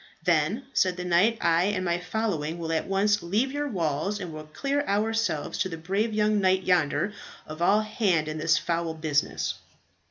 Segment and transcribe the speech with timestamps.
[0.23, 4.33] "Then," said the knight, "I and my following will at once leave your walls, and
[4.33, 7.13] will clear ourselves to the brave young knight yonder
[7.45, 9.53] of all hand in this foul business."